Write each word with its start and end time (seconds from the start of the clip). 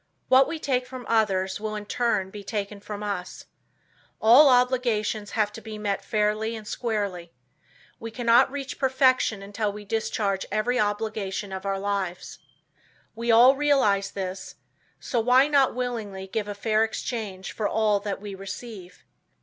What 0.29 0.47
we 0.47 0.57
take 0.57 0.87
from 0.87 1.05
others, 1.07 1.59
will 1.59 1.75
in 1.75 1.85
turn, 1.85 2.31
be 2.31 2.43
taken 2.43 2.79
from 2.79 3.03
us. 3.03 3.45
All 4.19 4.49
obligations 4.49 5.33
have 5.37 5.51
to 5.53 5.61
be 5.61 5.77
met 5.77 6.03
fairly 6.03 6.55
and 6.55 6.67
squarely. 6.67 7.33
We 7.99 8.09
cannot 8.09 8.49
reach 8.51 8.79
perfection 8.79 9.43
until 9.43 9.71
we 9.71 9.85
discharge 9.85 10.43
every 10.51 10.79
obligation 10.79 11.53
of 11.53 11.67
our 11.67 11.77
lives. 11.77 12.39
We 13.13 13.29
all 13.29 13.55
realize 13.55 14.09
this, 14.09 14.55
so 14.99 15.19
why 15.19 15.47
not 15.47 15.75
willingly 15.75 16.25
give 16.25 16.47
a 16.47 16.55
fair 16.55 16.83
exchange 16.83 17.51
for 17.51 17.69
all 17.69 17.99
that 17.99 18.19
we 18.19 18.33
receive? 18.33 19.03